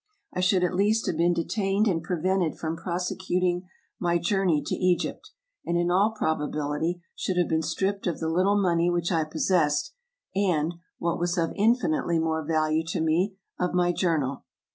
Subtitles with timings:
[0.33, 3.67] I should at least have been detained and prevented from prosecuting
[3.99, 5.29] my journey to Egypt,
[5.63, 9.93] and in all probability should have been stripped of the little money which I possessed,
[10.35, 14.43] and, what was of infinitely more value to me, of my journal.